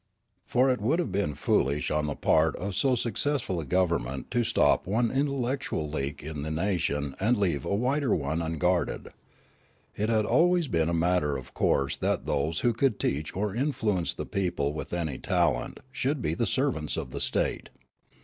For 0.45 0.71
it 0.71 0.81
would 0.81 0.97
have 0.97 1.11
been 1.11 1.35
foolish 1.35 1.91
on 1.91 2.07
the 2.07 2.15
part 2.15 2.55
of 2.55 2.73
so 2.73 2.95
suc 2.95 3.13
cessful 3.13 3.61
a 3.61 3.65
gov^ernment 3.67 4.31
to 4.31 4.43
stop 4.43 4.87
one 4.87 5.11
intellectual 5.11 5.87
leak 5.87 6.23
in 6.23 6.41
the 6.41 6.49
nation 6.49 7.13
and 7.19 7.37
leave 7.37 7.65
a 7.65 7.75
wider 7.75 8.15
one 8.15 8.41
unguarded. 8.41 9.09
It 9.95 10.09
had 10.09 10.23
been 10.23 10.25
always 10.25 10.65
a 10.73 10.91
matter 10.91 11.37
of 11.37 11.53
course 11.53 11.97
that 11.97 12.25
those 12.25 12.61
wdio 12.63 12.75
could 12.77 12.99
teach 12.99 13.35
or 13.35 13.53
influence 13.53 14.15
the 14.15 14.25
people 14.25 14.73
with 14.73 14.91
any 14.91 15.19
talent 15.19 15.79
should 15.91 16.19
be 16.19 16.33
the 16.33 16.47
servants 16.47 16.97
of 16.97 17.11
the 17.11 17.21
state. 17.21 17.69